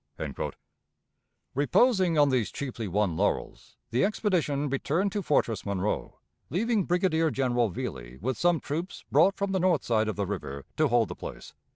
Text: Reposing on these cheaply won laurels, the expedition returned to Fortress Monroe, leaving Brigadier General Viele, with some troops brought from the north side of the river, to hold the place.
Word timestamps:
Reposing 1.53 2.17
on 2.17 2.29
these 2.29 2.51
cheaply 2.51 2.87
won 2.87 3.15
laurels, 3.15 3.77
the 3.91 4.03
expedition 4.03 4.67
returned 4.67 5.11
to 5.11 5.21
Fortress 5.21 5.63
Monroe, 5.63 6.17
leaving 6.49 6.85
Brigadier 6.85 7.29
General 7.29 7.69
Viele, 7.69 8.17
with 8.19 8.35
some 8.35 8.59
troops 8.59 9.05
brought 9.11 9.35
from 9.37 9.51
the 9.51 9.59
north 9.59 9.83
side 9.83 10.07
of 10.07 10.15
the 10.15 10.25
river, 10.25 10.65
to 10.75 10.87
hold 10.87 11.07
the 11.09 11.13
place. 11.15 11.53